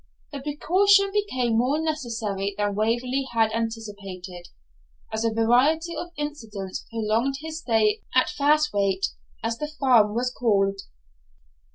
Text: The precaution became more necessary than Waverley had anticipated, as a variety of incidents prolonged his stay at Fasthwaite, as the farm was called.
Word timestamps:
The 0.31 0.39
precaution 0.41 1.11
became 1.13 1.59
more 1.59 1.79
necessary 1.79 2.55
than 2.57 2.73
Waverley 2.73 3.27
had 3.33 3.51
anticipated, 3.51 4.47
as 5.13 5.23
a 5.23 5.29
variety 5.31 5.95
of 5.95 6.07
incidents 6.17 6.87
prolonged 6.89 7.35
his 7.41 7.59
stay 7.59 8.01
at 8.15 8.27
Fasthwaite, 8.29 9.09
as 9.43 9.59
the 9.59 9.67
farm 9.67 10.15
was 10.15 10.31
called. 10.33 10.81